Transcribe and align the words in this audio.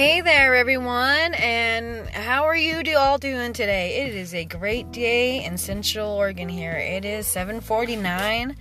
Hey 0.00 0.22
there, 0.22 0.54
everyone, 0.54 1.34
and 1.34 2.08
how 2.08 2.44
are 2.44 2.56
you 2.56 2.82
do 2.82 2.96
all 2.96 3.18
doing 3.18 3.52
today? 3.52 4.06
It 4.06 4.14
is 4.14 4.32
a 4.32 4.46
great 4.46 4.90
day 4.92 5.44
in 5.44 5.58
Central 5.58 6.10
Oregon 6.12 6.48
here. 6.48 6.72
It 6.72 7.04
is 7.04 7.26
7:49. 7.26 8.56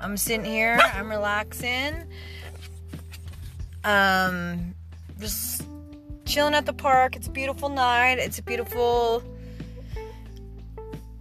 I'm 0.00 0.16
sitting 0.16 0.46
here, 0.46 0.80
I'm 0.94 1.10
relaxing, 1.10 2.06
um, 3.84 4.74
just 5.20 5.62
chilling 6.24 6.54
at 6.54 6.64
the 6.64 6.72
park. 6.72 7.16
It's 7.16 7.26
a 7.26 7.32
beautiful 7.32 7.68
night. 7.68 8.18
It's 8.18 8.38
a 8.38 8.42
beautiful 8.42 9.22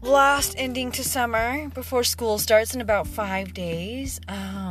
last 0.02 0.56
ending 0.58 0.94
to 0.94 1.04
summer 1.04 1.68
before 1.74 2.06
school 2.06 2.38
starts 2.38 2.74
in 2.74 2.80
about 2.80 3.06
five 3.06 3.54
days. 3.54 4.22
Um, 4.30 4.67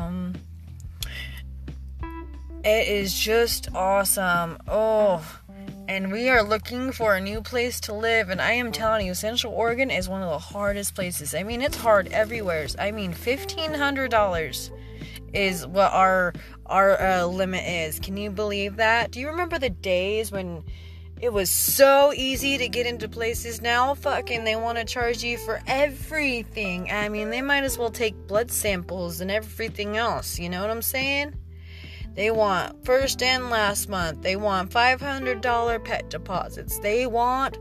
it 2.66 2.88
is 2.88 3.16
just 3.18 3.68
awesome. 3.74 4.58
Oh, 4.66 5.24
and 5.88 6.10
we 6.10 6.28
are 6.28 6.42
looking 6.42 6.90
for 6.90 7.14
a 7.14 7.20
new 7.20 7.40
place 7.40 7.78
to 7.80 7.94
live. 7.94 8.28
And 8.28 8.40
I 8.40 8.52
am 8.52 8.72
telling 8.72 9.06
you, 9.06 9.14
Central 9.14 9.52
Oregon 9.52 9.90
is 9.90 10.08
one 10.08 10.22
of 10.22 10.28
the 10.28 10.38
hardest 10.38 10.96
places. 10.96 11.34
I 11.34 11.44
mean, 11.44 11.62
it's 11.62 11.76
hard 11.76 12.08
everywhere. 12.08 12.66
I 12.78 12.90
mean, 12.90 13.12
fifteen 13.12 13.72
hundred 13.72 14.10
dollars 14.10 14.72
is 15.32 15.66
what 15.66 15.92
our 15.92 16.32
our 16.66 17.00
uh, 17.00 17.26
limit 17.26 17.64
is. 17.64 18.00
Can 18.00 18.16
you 18.16 18.30
believe 18.30 18.76
that? 18.76 19.12
Do 19.12 19.20
you 19.20 19.28
remember 19.28 19.58
the 19.58 19.70
days 19.70 20.32
when? 20.32 20.64
It 21.18 21.32
was 21.32 21.48
so 21.48 22.12
easy 22.14 22.58
to 22.58 22.68
get 22.68 22.84
into 22.86 23.08
places 23.08 23.62
now. 23.62 23.94
Fucking, 23.94 24.44
they 24.44 24.54
want 24.54 24.76
to 24.76 24.84
charge 24.84 25.24
you 25.24 25.38
for 25.38 25.62
everything. 25.66 26.90
I 26.90 27.08
mean, 27.08 27.30
they 27.30 27.40
might 27.40 27.64
as 27.64 27.78
well 27.78 27.90
take 27.90 28.26
blood 28.26 28.50
samples 28.50 29.22
and 29.22 29.30
everything 29.30 29.96
else. 29.96 30.38
You 30.38 30.50
know 30.50 30.60
what 30.60 30.68
I'm 30.68 30.82
saying? 30.82 31.32
They 32.16 32.30
want 32.30 32.84
first 32.84 33.22
and 33.22 33.50
last 33.50 33.88
month. 33.88 34.22
They 34.22 34.36
want 34.36 34.70
$500 34.70 35.84
pet 35.84 36.08
deposits. 36.08 36.78
They 36.78 37.06
want 37.06 37.58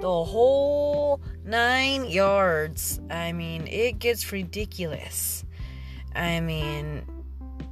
the 0.00 0.24
whole 0.24 1.20
nine 1.44 2.06
yards. 2.06 3.00
I 3.10 3.32
mean, 3.32 3.66
it 3.66 3.98
gets 3.98 4.32
ridiculous. 4.32 5.44
I 6.14 6.40
mean, 6.40 7.04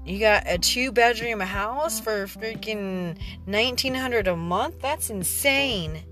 you 0.05 0.21
got 0.21 0.45
a 0.47 0.59
two 0.59 0.93
bedroom 0.93 1.41
house 1.41 2.01
for 2.01 2.27
freaking 2.27 3.19
1900 3.47 4.29
a 4.29 4.37
month? 4.37 4.81
That's 4.81 5.09
insane. 5.09 6.03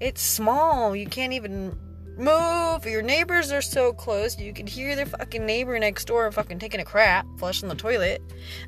It's 0.00 0.20
small. 0.20 0.96
You 0.96 1.06
can't 1.06 1.32
even 1.32 1.78
move. 2.18 2.86
Your 2.86 3.02
neighbors 3.02 3.52
are 3.52 3.62
so 3.62 3.92
close. 3.92 4.38
You 4.38 4.52
can 4.52 4.66
hear 4.66 4.96
their 4.96 5.06
fucking 5.06 5.44
neighbor 5.44 5.78
next 5.78 6.06
door 6.06 6.30
fucking 6.30 6.58
taking 6.58 6.80
a 6.80 6.84
crap, 6.84 7.26
flushing 7.38 7.68
the 7.68 7.74
toilet. 7.74 8.22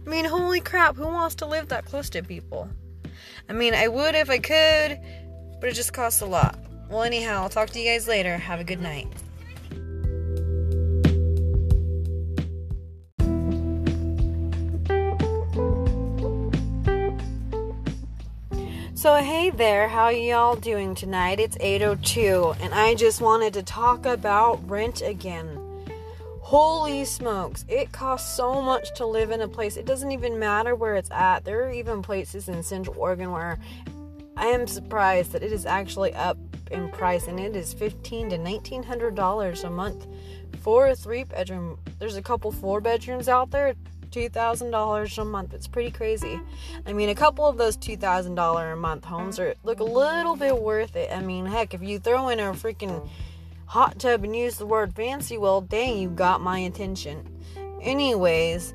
I 0.05 0.09
mean, 0.09 0.25
holy 0.25 0.61
crap, 0.61 0.97
who 0.97 1.07
wants 1.07 1.35
to 1.37 1.47
live 1.47 1.69
that 1.69 1.85
close 1.85 2.11
to 2.11 2.23
people? 2.23 2.69
I 3.49 3.53
mean, 3.53 3.75
I 3.75 3.89
would 3.89 4.15
if 4.15 4.31
I 4.31 4.39
could, 4.39 5.01
but 5.61 5.71
it 5.71 5.75
just 5.75 5.93
costs 5.93 6.21
a 6.21 6.27
lot. 6.27 6.59
Well, 6.91 7.03
anyhow, 7.03 7.43
I'll 7.43 7.49
talk 7.49 7.71
to 7.71 7.81
you 7.81 7.91
guys 7.91 8.07
later. 8.07 8.37
Have 8.37 8.61
a 8.61 8.65
good 8.65 8.81
night. 8.81 9.09
So 19.07 19.15
hey 19.23 19.51
there, 19.51 19.87
how 19.87 20.09
y'all 20.09 20.57
doing 20.57 20.97
tonight? 20.97 21.39
It's 21.39 21.57
8:02 21.59 22.57
and 22.61 22.75
I 22.75 22.97
just 22.97 23.21
wanted 23.21 23.55
to 23.55 23.63
talk 23.63 24.05
about 24.05 24.69
rent 24.69 25.01
again. 25.01 25.61
Holy 26.41 27.05
smokes, 27.05 27.65
it 27.69 27.93
costs 27.93 28.35
so 28.35 28.61
much 28.61 28.93
to 28.97 29.07
live 29.07 29.31
in 29.31 29.43
a 29.43 29.47
place. 29.47 29.77
It 29.77 29.87
doesn't 29.87 30.11
even 30.11 30.41
matter 30.41 30.75
where 30.75 30.97
it's 30.97 31.13
at. 31.13 31.45
There 31.45 31.69
are 31.69 31.71
even 31.71 32.03
places 32.03 32.49
in 32.49 32.65
Central 32.65 32.99
Oregon 32.99 33.31
where 33.31 33.61
I 34.37 34.47
am 34.47 34.67
surprised 34.67 35.31
that 35.31 35.45
it 35.45 35.53
is 35.53 35.67
actually 35.67 36.13
up 36.15 36.37
in 36.73 36.89
price 36.89 37.29
and 37.29 37.39
it 37.39 37.55
is 37.55 37.75
15 37.75 38.31
to 38.31 38.39
1900 38.39 39.15
dollars 39.15 39.63
a 39.63 39.71
month 39.71 40.05
for 40.63 40.89
a 40.89 40.97
three 40.97 41.23
bedroom. 41.23 41.79
There's 42.01 42.17
a 42.17 42.23
couple 42.23 42.51
four 42.51 42.81
bedrooms 42.81 43.29
out 43.29 43.53
there 43.53 43.77
$2,000 44.11 45.19
a 45.19 45.25
month. 45.25 45.55
It's 45.55 45.67
pretty 45.67 45.91
crazy. 45.91 46.41
I 46.87 46.93
mean, 46.93 47.09
a 47.09 47.15
couple 47.15 47.47
of 47.47 47.57
those 47.57 47.77
$2,000 47.77 48.73
a 48.73 48.77
month 48.77 49.05
homes 49.05 49.39
are 49.39 49.55
look 49.65 49.81
a 49.81 49.85
little 49.85 50.37
bit 50.37 50.61
worth 50.61 50.97
it. 50.97 51.11
I 51.13 51.21
mean, 51.21 51.47
heck, 51.47 51.75
if 51.75 51.83
you 51.83 51.99
throw 51.99 52.29
in 52.29 52.41
a 52.41 52.53
freaking 52.53 53.09
hot 53.67 53.99
tub 53.99 54.25
and 54.25 54.35
use 54.35 54.57
the 54.57 54.67
word 54.67 54.95
fancy, 54.95 55.39
well, 55.39 55.61
dang, 55.61 55.99
you 55.99 56.09
got 56.09 56.41
my 56.41 56.61
attention. 56.61 57.29
Anyways, 57.81 58.75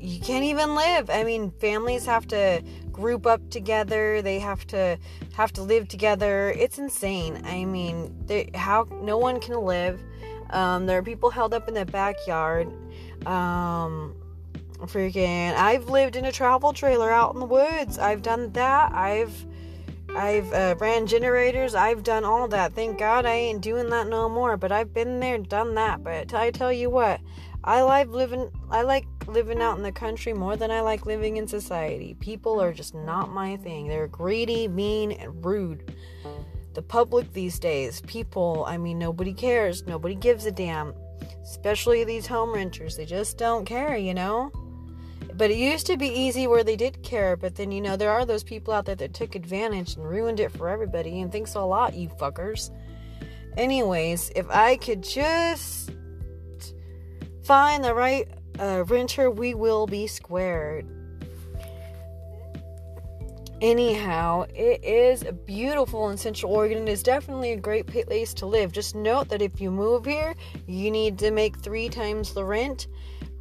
you 0.00 0.20
can't 0.20 0.44
even 0.44 0.74
live. 0.74 1.08
I 1.08 1.24
mean, 1.24 1.50
families 1.60 2.04
have 2.06 2.26
to 2.28 2.62
group 2.92 3.26
up 3.26 3.48
together. 3.50 4.22
They 4.22 4.38
have 4.38 4.66
to 4.68 4.98
have 5.34 5.52
to 5.54 5.62
live 5.62 5.88
together. 5.88 6.54
It's 6.56 6.78
insane. 6.78 7.42
I 7.44 7.64
mean, 7.64 8.14
how 8.54 8.86
no 9.02 9.18
one 9.18 9.40
can 9.40 9.60
live. 9.62 10.02
Um, 10.50 10.86
there 10.86 10.98
are 10.98 11.02
people 11.02 11.30
held 11.30 11.54
up 11.54 11.68
in 11.68 11.74
the 11.74 11.86
backyard. 11.86 12.68
Um, 13.26 14.14
freaking 14.86 15.54
I've 15.54 15.88
lived 15.88 16.16
in 16.16 16.24
a 16.24 16.32
travel 16.32 16.72
trailer 16.72 17.10
out 17.10 17.34
in 17.34 17.40
the 17.40 17.46
woods. 17.46 17.98
I've 17.98 18.22
done 18.22 18.52
that. 18.52 18.92
I've 18.92 19.46
I've 20.16 20.52
uh, 20.52 20.76
ran 20.78 21.06
generators. 21.06 21.74
I've 21.74 22.04
done 22.04 22.24
all 22.24 22.46
that. 22.48 22.72
Thank 22.74 22.98
God 22.98 23.26
I 23.26 23.32
ain't 23.32 23.62
doing 23.62 23.90
that 23.90 24.06
no 24.06 24.28
more. 24.28 24.56
But 24.56 24.70
I've 24.70 24.94
been 24.94 25.18
there, 25.18 25.38
done 25.38 25.74
that. 25.74 26.04
But 26.04 26.32
I 26.34 26.50
tell 26.50 26.72
you 26.72 26.88
what, 26.88 27.20
I 27.64 27.82
like 27.82 28.08
living. 28.08 28.50
I 28.70 28.82
like 28.82 29.06
living 29.26 29.60
out 29.60 29.76
in 29.76 29.82
the 29.82 29.92
country 29.92 30.32
more 30.32 30.56
than 30.56 30.70
I 30.70 30.82
like 30.82 31.04
living 31.04 31.36
in 31.36 31.48
society. 31.48 32.14
People 32.20 32.60
are 32.60 32.72
just 32.72 32.94
not 32.94 33.30
my 33.30 33.56
thing. 33.56 33.88
They're 33.88 34.06
greedy, 34.06 34.68
mean, 34.68 35.12
and 35.12 35.44
rude. 35.44 35.94
The 36.74 36.82
public 36.82 37.32
these 37.32 37.58
days, 37.58 38.00
people. 38.02 38.64
I 38.68 38.78
mean, 38.78 38.98
nobody 38.98 39.32
cares. 39.32 39.84
Nobody 39.84 40.14
gives 40.14 40.46
a 40.46 40.52
damn. 40.52 40.94
Especially 41.42 42.04
these 42.04 42.26
home 42.26 42.52
renters. 42.52 42.96
They 42.96 43.04
just 43.04 43.36
don't 43.36 43.64
care. 43.64 43.96
You 43.96 44.14
know. 44.14 44.52
But 45.36 45.50
it 45.50 45.56
used 45.56 45.86
to 45.86 45.96
be 45.96 46.06
easy 46.06 46.46
where 46.46 46.62
they 46.62 46.76
did 46.76 47.02
care, 47.02 47.36
but 47.36 47.56
then 47.56 47.72
you 47.72 47.80
know 47.80 47.96
there 47.96 48.12
are 48.12 48.24
those 48.24 48.44
people 48.44 48.72
out 48.72 48.84
there 48.84 48.94
that 48.94 49.14
took 49.14 49.34
advantage 49.34 49.96
and 49.96 50.08
ruined 50.08 50.38
it 50.38 50.52
for 50.52 50.68
everybody. 50.68 51.20
And 51.20 51.32
thanks 51.32 51.54
a 51.54 51.60
lot, 51.60 51.94
you 51.94 52.08
fuckers. 52.08 52.70
Anyways, 53.56 54.30
if 54.36 54.48
I 54.50 54.76
could 54.76 55.02
just 55.02 55.90
find 57.42 57.82
the 57.82 57.94
right 57.94 58.28
uh, 58.58 58.84
renter, 58.86 59.30
we 59.30 59.54
will 59.54 59.86
be 59.86 60.06
squared. 60.06 60.86
Anyhow, 63.60 64.44
it 64.54 64.84
is 64.84 65.24
beautiful 65.46 66.10
in 66.10 66.16
Central 66.16 66.52
Oregon. 66.52 66.86
It 66.86 66.92
is 66.92 67.02
definitely 67.02 67.52
a 67.52 67.56
great 67.56 67.86
place 67.86 68.34
to 68.34 68.46
live. 68.46 68.72
Just 68.72 68.94
note 68.94 69.28
that 69.30 69.40
if 69.40 69.60
you 69.60 69.70
move 69.70 70.04
here, 70.04 70.34
you 70.66 70.90
need 70.90 71.18
to 71.20 71.30
make 71.30 71.56
three 71.58 71.88
times 71.88 72.34
the 72.34 72.44
rent 72.44 72.88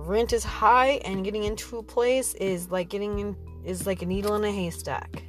rent 0.05 0.33
is 0.33 0.43
high 0.43 1.01
and 1.05 1.23
getting 1.23 1.43
into 1.43 1.77
a 1.77 1.83
place 1.83 2.33
is 2.35 2.69
like 2.69 2.89
getting 2.89 3.19
in 3.19 3.35
is 3.65 3.87
like 3.87 4.01
a 4.01 4.05
needle 4.05 4.35
in 4.35 4.43
a 4.43 4.51
haystack. 4.51 5.23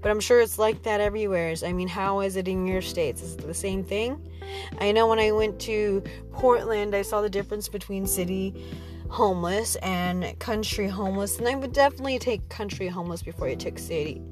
But 0.00 0.10
I'm 0.10 0.20
sure 0.20 0.40
it's 0.40 0.58
like 0.58 0.82
that 0.82 1.00
everywhere. 1.00 1.54
I 1.64 1.72
mean, 1.72 1.88
how 1.88 2.20
is 2.20 2.36
it 2.36 2.46
in 2.46 2.66
your 2.66 2.82
states? 2.82 3.22
Is 3.22 3.34
it 3.34 3.46
the 3.46 3.54
same 3.54 3.82
thing? 3.82 4.30
I 4.80 4.92
know 4.92 5.08
when 5.08 5.18
I 5.18 5.32
went 5.32 5.58
to 5.60 6.02
Portland, 6.32 6.94
I 6.94 7.02
saw 7.02 7.20
the 7.20 7.30
difference 7.30 7.68
between 7.68 8.06
city 8.06 8.54
homeless 9.08 9.76
and 9.76 10.38
country 10.38 10.86
homeless, 10.86 11.38
and 11.38 11.48
I 11.48 11.54
would 11.54 11.72
definitely 11.72 12.18
take 12.18 12.48
country 12.48 12.88
homeless 12.88 13.22
before 13.22 13.48
I 13.48 13.54
took 13.54 13.78
city 13.78 14.22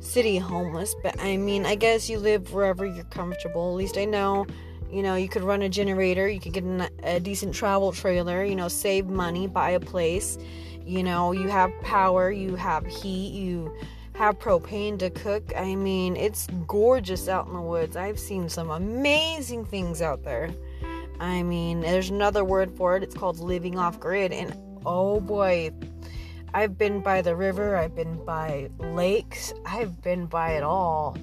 city 0.00 0.38
homeless. 0.38 0.94
But 1.02 1.18
I 1.20 1.36
mean, 1.36 1.64
I 1.64 1.74
guess 1.74 2.10
you 2.10 2.18
live 2.18 2.52
wherever 2.52 2.84
you're 2.84 3.04
comfortable. 3.04 3.70
At 3.70 3.76
least 3.76 3.96
I 3.96 4.04
know 4.04 4.46
you 4.90 5.02
know, 5.02 5.14
you 5.14 5.28
could 5.28 5.42
run 5.42 5.62
a 5.62 5.68
generator, 5.68 6.28
you 6.28 6.40
could 6.40 6.52
get 6.52 6.64
a 7.02 7.20
decent 7.20 7.54
travel 7.54 7.92
trailer, 7.92 8.44
you 8.44 8.56
know, 8.56 8.68
save 8.68 9.06
money, 9.06 9.46
buy 9.46 9.70
a 9.70 9.80
place. 9.80 10.38
You 10.84 11.02
know, 11.02 11.32
you 11.32 11.48
have 11.48 11.70
power, 11.82 12.30
you 12.30 12.54
have 12.56 12.86
heat, 12.86 13.34
you 13.34 13.74
have 14.14 14.38
propane 14.38 14.98
to 15.00 15.10
cook. 15.10 15.52
I 15.54 15.74
mean, 15.74 16.16
it's 16.16 16.46
gorgeous 16.66 17.28
out 17.28 17.46
in 17.46 17.52
the 17.52 17.60
woods. 17.60 17.96
I've 17.96 18.18
seen 18.18 18.48
some 18.48 18.70
amazing 18.70 19.66
things 19.66 20.00
out 20.00 20.24
there. 20.24 20.50
I 21.20 21.42
mean, 21.42 21.80
there's 21.80 22.10
another 22.10 22.44
word 22.44 22.70
for 22.76 22.96
it. 22.96 23.02
It's 23.02 23.14
called 23.14 23.38
living 23.38 23.78
off 23.78 24.00
grid. 24.00 24.32
And 24.32 24.56
oh 24.86 25.20
boy, 25.20 25.72
I've 26.54 26.78
been 26.78 27.00
by 27.00 27.20
the 27.20 27.36
river, 27.36 27.76
I've 27.76 27.94
been 27.94 28.24
by 28.24 28.70
lakes, 28.78 29.52
I've 29.66 30.00
been 30.00 30.26
by 30.26 30.52
it 30.52 30.62
all. 30.62 31.16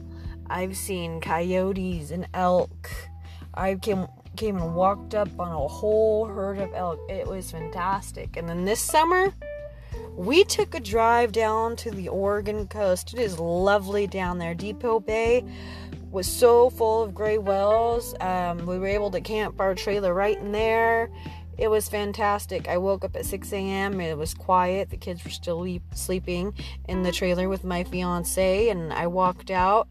I've 0.48 0.78
seen 0.78 1.20
coyotes 1.20 2.12
and 2.12 2.28
elk 2.36 2.92
I 3.56 3.76
came 3.76 4.08
came 4.36 4.58
and 4.58 4.76
walked 4.76 5.16
up 5.16 5.30
on 5.40 5.52
a 5.52 5.68
whole 5.68 6.26
herd 6.26 6.60
of 6.60 6.74
elk. 6.74 7.00
It 7.10 7.26
was 7.26 7.52
fantastic. 7.52 8.36
And 8.36 8.50
then 8.50 8.66
this 8.66 8.82
summer, 8.82 9.34
we 10.16 10.44
took 10.44 10.76
a 10.76 10.80
drive 10.80 11.32
down 11.32 11.76
to 11.78 11.92
the 11.92 12.10
Oregon 12.10 12.68
coast. 12.68 13.14
It 13.14 13.20
is 13.20 13.40
lovely 13.40 14.08
down 14.08 14.38
there. 14.38 14.54
Depoe 14.54 15.00
Bay 15.00 15.44
was 16.12 16.28
so 16.28 16.70
full 16.70 17.04
of 17.04 17.14
gray 17.14 17.38
whales. 17.38 18.16
Um, 18.20 18.66
we 18.66 18.78
were 18.78 18.88
able 18.88 19.12
to 19.12 19.22
camp 19.22 19.60
our 19.60 19.76
trailer 19.76 20.14
right 20.14 20.38
in 20.38 20.52
there. 20.52 21.10
It 21.58 21.70
was 21.70 21.88
fantastic. 21.88 22.68
I 22.68 22.78
woke 22.78 23.06
up 23.06 23.16
at 23.16 23.26
6 23.26 23.54
a.m. 23.54 24.02
It 24.02 24.18
was 24.18 24.34
quiet. 24.34 24.90
The 24.90 24.98
kids 24.98 25.24
were 25.24 25.30
still 25.30 25.66
sleeping 25.94 26.54
in 26.90 27.04
the 27.04 27.14
trailer 27.14 27.48
with 27.48 27.64
my 27.64 27.86
fiance, 27.86 28.70
and 28.70 28.92
I 28.92 29.08
walked 29.08 29.52
out 29.52 29.90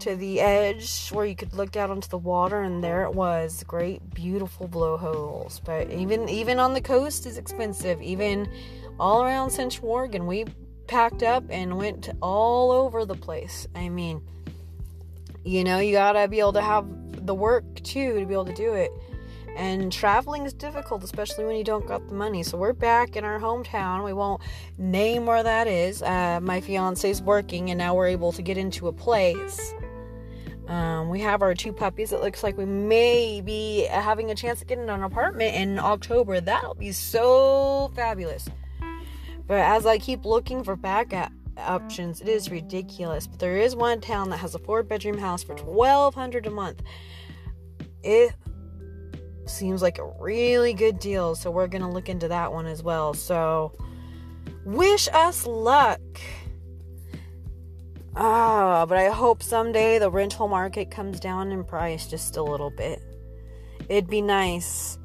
to 0.00 0.16
the 0.16 0.40
edge 0.40 1.08
where 1.08 1.26
you 1.26 1.34
could 1.34 1.54
look 1.54 1.76
out 1.76 1.90
onto 1.90 2.08
the 2.08 2.18
water 2.18 2.62
and 2.62 2.82
there 2.82 3.02
it 3.02 3.14
was. 3.14 3.64
Great 3.64 4.14
beautiful 4.14 4.68
blowholes. 4.68 5.60
But 5.64 5.90
even 5.90 6.28
even 6.28 6.58
on 6.58 6.74
the 6.74 6.80
coast 6.80 7.26
is 7.26 7.38
expensive. 7.38 8.00
Even 8.00 8.48
all 8.98 9.22
around 9.22 9.50
central 9.50 9.90
oregon 9.90 10.26
we 10.26 10.44
packed 10.86 11.22
up 11.22 11.44
and 11.50 11.76
went 11.76 12.10
all 12.22 12.70
over 12.70 13.04
the 13.04 13.14
place. 13.14 13.66
I 13.74 13.88
mean 13.88 14.22
you 15.44 15.62
know 15.62 15.78
you 15.78 15.92
gotta 15.92 16.26
be 16.28 16.40
able 16.40 16.52
to 16.52 16.60
have 16.60 16.86
the 17.26 17.34
work 17.34 17.64
too 17.82 18.18
to 18.18 18.26
be 18.26 18.34
able 18.34 18.44
to 18.44 18.54
do 18.54 18.74
it 18.74 18.90
and 19.56 19.92
traveling 19.92 20.44
is 20.44 20.52
difficult 20.52 21.02
especially 21.02 21.44
when 21.44 21.56
you 21.56 21.64
don't 21.64 21.86
got 21.86 22.06
the 22.08 22.14
money 22.14 22.42
so 22.42 22.56
we're 22.56 22.72
back 22.72 23.16
in 23.16 23.24
our 23.24 23.40
hometown 23.40 24.04
we 24.04 24.12
won't 24.12 24.40
name 24.78 25.26
where 25.26 25.42
that 25.42 25.66
is 25.66 26.02
uh, 26.02 26.38
my 26.42 26.60
fiance's 26.60 27.22
working 27.22 27.70
and 27.70 27.78
now 27.78 27.94
we're 27.94 28.06
able 28.06 28.32
to 28.32 28.42
get 28.42 28.56
into 28.58 28.86
a 28.86 28.92
place 28.92 29.74
um, 30.68 31.10
we 31.10 31.20
have 31.20 31.42
our 31.42 31.54
two 31.54 31.72
puppies. 31.72 32.12
It 32.12 32.20
looks 32.20 32.42
like 32.42 32.56
we 32.56 32.64
may 32.64 33.40
be 33.40 33.86
having 33.88 34.30
a 34.30 34.34
chance 34.34 34.60
of 34.60 34.66
getting 34.66 34.88
an 34.90 35.02
apartment 35.02 35.54
in 35.54 35.78
October. 35.78 36.40
That'll 36.40 36.74
be 36.74 36.92
so 36.92 37.92
fabulous. 37.94 38.48
But 39.46 39.58
as 39.60 39.86
I 39.86 39.98
keep 39.98 40.24
looking 40.24 40.64
for 40.64 40.74
back 40.74 41.10
backup 41.10 41.32
options, 41.56 42.20
it 42.20 42.28
is 42.28 42.50
ridiculous. 42.50 43.28
But 43.28 43.38
there 43.38 43.58
is 43.58 43.76
one 43.76 44.00
town 44.00 44.30
that 44.30 44.38
has 44.38 44.56
a 44.56 44.58
four 44.58 44.82
bedroom 44.82 45.18
house 45.18 45.44
for 45.44 45.54
twelve 45.54 46.14
hundred 46.14 46.46
a 46.46 46.50
month. 46.50 46.82
It 48.02 48.34
seems 49.48 49.82
like 49.82 49.98
a 49.98 50.12
really 50.18 50.72
good 50.72 50.98
deal, 50.98 51.34
so 51.34 51.50
we're 51.50 51.66
gonna 51.66 51.90
look 51.90 52.08
into 52.08 52.28
that 52.28 52.52
one 52.52 52.66
as 52.66 52.82
well. 52.82 53.14
So 53.14 53.72
wish 54.64 55.08
us 55.12 55.46
luck. 55.46 56.00
Ah, 58.14 58.86
but 58.86 58.96
I 58.96 59.10
hope 59.10 59.42
someday 59.42 59.98
the 59.98 60.10
rental 60.10 60.48
market 60.48 60.90
comes 60.90 61.20
down 61.20 61.52
in 61.52 61.64
price 61.64 62.06
just 62.06 62.36
a 62.36 62.42
little 62.42 62.70
bit. 62.70 63.02
It'd 63.88 64.08
be 64.08 64.22
nice. 64.22 64.98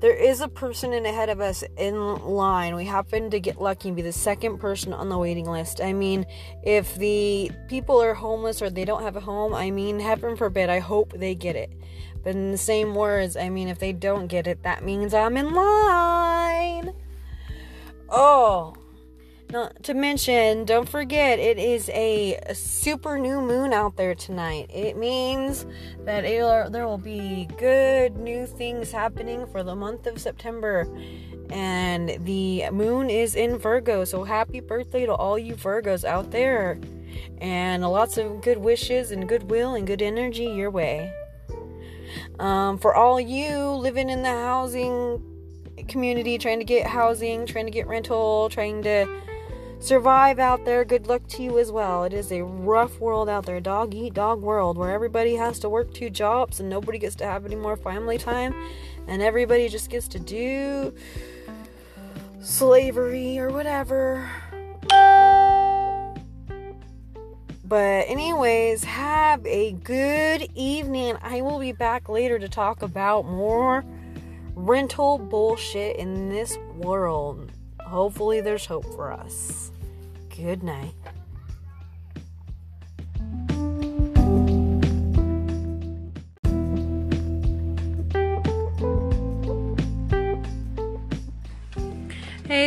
There 0.00 0.14
is 0.14 0.40
a 0.40 0.48
person 0.48 0.92
in 0.92 1.06
ahead 1.06 1.28
of 1.28 1.40
us 1.40 1.62
in 1.76 2.16
line. 2.16 2.74
We 2.74 2.84
happen 2.84 3.30
to 3.30 3.38
get 3.38 3.60
lucky 3.60 3.88
and 3.88 3.96
be 3.96 4.02
the 4.02 4.12
second 4.12 4.58
person 4.58 4.92
on 4.92 5.08
the 5.08 5.16
waiting 5.16 5.46
list. 5.46 5.80
I 5.80 5.92
mean, 5.92 6.26
if 6.64 6.94
the 6.96 7.52
people 7.68 8.02
are 8.02 8.12
homeless 8.12 8.60
or 8.60 8.68
they 8.68 8.84
don't 8.84 9.02
have 9.02 9.14
a 9.14 9.20
home, 9.20 9.54
I 9.54 9.70
mean, 9.70 10.00
heaven 10.00 10.36
forbid, 10.36 10.68
I 10.68 10.80
hope 10.80 11.12
they 11.12 11.36
get 11.36 11.54
it. 11.54 11.72
But 12.22 12.34
in 12.34 12.52
the 12.52 12.58
same 12.58 12.94
words, 12.94 13.36
I 13.36 13.48
mean, 13.48 13.68
if 13.68 13.78
they 13.78 13.92
don't 13.92 14.26
get 14.26 14.46
it, 14.46 14.62
that 14.62 14.84
means 14.84 15.12
I'm 15.12 15.36
in 15.36 15.52
line. 15.52 16.94
Oh, 18.08 18.74
not 19.50 19.82
to 19.82 19.92
mention, 19.92 20.64
don't 20.64 20.88
forget, 20.88 21.38
it 21.38 21.58
is 21.58 21.90
a, 21.90 22.40
super 22.54 23.18
new 23.18 23.40
moon 23.40 23.72
out 23.72 23.96
there 23.96 24.14
tonight. 24.14 24.70
It 24.72 24.96
means 24.96 25.66
that 26.04 26.22
there 26.22 26.86
will 26.86 26.96
be 26.96 27.48
good 27.58 28.16
new 28.16 28.46
things 28.46 28.90
happening 28.90 29.46
for 29.46 29.62
the 29.62 29.74
month 29.74 30.06
of 30.06 30.20
September. 30.20 30.86
And 31.50 32.16
the 32.24 32.70
moon 32.70 33.10
is 33.10 33.34
in 33.34 33.58
Virgo, 33.58 34.04
so 34.04 34.24
happy 34.24 34.60
birthday 34.60 35.04
to 35.04 35.12
all 35.12 35.38
you 35.38 35.54
Virgos 35.54 36.02
out 36.04 36.30
there. 36.30 36.78
And 37.38 37.82
lots 37.82 38.16
of 38.16 38.40
good 38.40 38.56
wishes 38.58 39.10
and 39.10 39.28
goodwill 39.28 39.74
and 39.74 39.86
good 39.86 40.00
energy 40.00 40.44
your 40.44 40.70
way. 40.70 41.12
Um, 42.38 42.78
for 42.78 42.94
all 42.94 43.20
you 43.20 43.58
living 43.72 44.10
in 44.10 44.22
the 44.22 44.30
housing 44.30 45.22
community, 45.88 46.38
trying 46.38 46.58
to 46.58 46.64
get 46.64 46.86
housing, 46.86 47.46
trying 47.46 47.66
to 47.66 47.70
get 47.70 47.86
rental, 47.86 48.48
trying 48.48 48.82
to 48.82 49.06
survive 49.80 50.38
out 50.38 50.64
there. 50.64 50.84
Good 50.84 51.06
luck 51.06 51.26
to 51.28 51.42
you 51.42 51.58
as 51.58 51.72
well. 51.72 52.04
It 52.04 52.12
is 52.12 52.30
a 52.32 52.42
rough 52.42 53.00
world 53.00 53.28
out 53.28 53.46
there, 53.46 53.60
dog 53.60 53.94
eat 53.94 54.14
dog 54.14 54.40
world, 54.40 54.78
where 54.78 54.90
everybody 54.90 55.34
has 55.34 55.58
to 55.60 55.68
work 55.68 55.92
two 55.92 56.08
jobs 56.08 56.60
and 56.60 56.68
nobody 56.68 56.98
gets 56.98 57.16
to 57.16 57.24
have 57.24 57.44
any 57.44 57.56
more 57.56 57.76
family 57.76 58.18
time, 58.18 58.54
and 59.08 59.22
everybody 59.22 59.68
just 59.68 59.90
gets 59.90 60.08
to 60.08 60.18
do 60.18 60.94
slavery 62.40 63.38
or 63.38 63.50
whatever. 63.50 64.30
But, 67.72 68.04
anyways, 68.06 68.84
have 68.84 69.46
a 69.46 69.72
good 69.72 70.46
evening. 70.54 71.16
I 71.22 71.40
will 71.40 71.58
be 71.58 71.72
back 71.72 72.10
later 72.10 72.38
to 72.38 72.46
talk 72.46 72.82
about 72.82 73.24
more 73.24 73.82
rental 74.54 75.16
bullshit 75.16 75.96
in 75.96 76.28
this 76.28 76.58
world. 76.76 77.50
Hopefully, 77.80 78.42
there's 78.42 78.66
hope 78.66 78.84
for 78.94 79.10
us. 79.10 79.72
Good 80.36 80.62
night. 80.62 80.92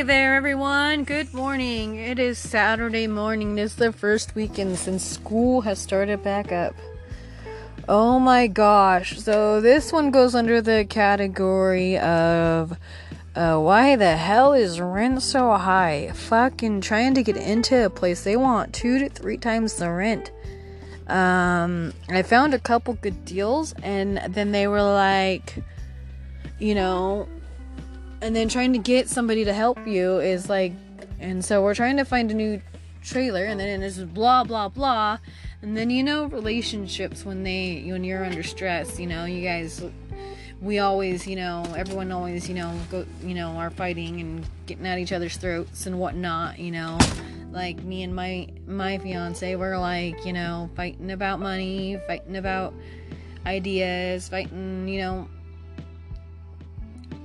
There, 0.06 0.36
everyone. 0.36 1.04
Good 1.04 1.34
morning. 1.34 1.96
It 1.96 2.20
is 2.20 2.38
Saturday 2.38 3.08
morning. 3.08 3.56
This 3.56 3.72
is 3.72 3.78
the 3.78 3.92
first 3.92 4.36
weekend 4.36 4.78
since 4.78 5.04
school 5.04 5.62
has 5.62 5.80
started 5.80 6.22
back 6.22 6.52
up. 6.52 6.76
Oh 7.90 8.20
my 8.20 8.46
gosh. 8.46 9.18
So, 9.18 9.62
this 9.62 9.92
one 9.92 10.12
goes 10.12 10.36
under 10.36 10.62
the 10.62 10.86
category 10.88 11.98
of 11.98 12.78
uh, 13.36 13.58
why 13.58 13.96
the 13.96 14.16
hell 14.16 14.54
is 14.54 14.80
rent 14.80 15.24
so 15.24 15.52
high? 15.54 16.12
Fucking 16.14 16.82
trying 16.82 17.16
to 17.16 17.24
get 17.24 17.36
into 17.36 17.86
a 17.86 17.90
place, 17.90 18.24
they 18.24 18.36
want 18.36 18.76
two 18.76 19.00
to 19.00 19.10
three 19.10 19.38
times 19.38 19.74
the 19.74 19.90
rent. 19.90 20.32
Um, 21.08 21.94
I 22.10 22.22
found 22.22 22.54
a 22.54 22.60
couple 22.60 22.94
good 22.94 23.26
deals, 23.26 23.74
and 23.82 24.22
then 24.36 24.52
they 24.52 24.68
were 24.68 24.84
like, 24.84 25.64
you 26.60 26.76
know, 26.76 27.28
and 28.22 28.36
then 28.36 28.48
trying 28.48 28.74
to 28.74 28.80
get 28.80 29.10
somebody 29.10 29.46
to 29.46 29.54
help 29.54 29.86
you 29.88 30.20
is 30.20 30.50
like, 30.50 30.74
and 31.20 31.44
so 31.44 31.62
we're 31.62 31.76
trying 31.76 31.98
to 31.98 32.06
find 32.06 32.32
a 32.32 32.34
new 32.34 32.62
trailer, 33.04 33.46
and 33.46 33.60
then 33.60 33.82
it's 33.82 33.96
just 33.96 34.14
blah 34.14 34.44
blah 34.44 34.70
blah, 34.70 35.18
and 35.62 35.76
then 35.76 35.90
you 35.90 36.04
know 36.04 36.26
relationships 36.26 37.26
when 37.26 37.44
they 37.44 37.84
when 37.88 38.04
you're 38.04 38.26
under 38.26 38.44
stress, 38.44 39.00
you 39.00 39.08
know, 39.08 39.26
you 39.26 39.44
guys 39.44 39.84
we 40.62 40.80
always, 40.80 41.28
you 41.28 41.36
know, 41.36 41.64
everyone 41.78 42.12
always, 42.12 42.48
you 42.48 42.56
know, 42.56 42.78
go, 42.90 43.06
you 43.24 43.36
know, 43.36 43.50
are 43.52 43.70
fighting 43.70 44.20
and 44.20 44.46
getting 44.66 44.86
at 44.88 44.98
each 44.98 45.12
other's 45.12 45.38
throats 45.38 45.86
and 45.86 46.00
whatnot, 46.00 46.60
you 46.60 46.72
know. 46.72 46.98
Like 47.52 47.84
me 47.84 48.04
and 48.04 48.14
my 48.16 48.50
my 48.68 48.98
fiance, 48.98 49.56
we're 49.56 49.78
like, 49.78 50.26
you 50.26 50.34
know, 50.34 50.70
fighting 50.76 51.12
about 51.12 51.40
money, 51.40 52.00
fighting 52.08 52.36
about 52.36 52.74
ideas, 53.46 54.28
fighting, 54.28 54.88
you 54.88 55.00
know, 55.02 55.28